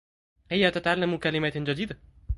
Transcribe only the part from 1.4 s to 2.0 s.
جديدة.